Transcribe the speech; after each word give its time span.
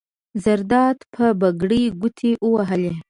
زرداد 0.43 0.97
په 1.13 1.25
پګړۍ 1.39 1.83
ګوتې 1.99 2.31
ووهلې. 2.47 2.93